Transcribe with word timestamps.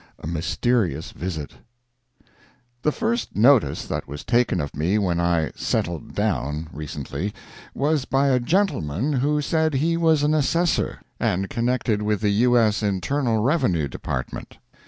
A 0.17 0.25
MYSTERIOUS 0.25 1.11
VISIT 1.11 1.51
The 2.81 2.91
first 2.91 3.35
notice 3.35 3.85
that 3.85 4.07
was 4.07 4.23
taken 4.23 4.59
of 4.59 4.75
me 4.75 4.97
when 4.97 5.19
I 5.19 5.51
"settled 5.55 6.15
down" 6.15 6.69
recently 6.73 7.35
was 7.75 8.05
by 8.05 8.29
a 8.29 8.39
gentleman 8.39 9.13
who 9.13 9.43
said 9.43 9.75
he 9.75 9.97
was 9.97 10.23
an 10.23 10.33
assessor, 10.33 11.01
and 11.19 11.51
connected 11.51 12.01
with 12.01 12.21
the 12.21 12.29
U. 12.31 12.57
S. 12.57 12.81
Internal 12.81 13.43
Revenue 13.43 13.87
Department. 13.87 14.57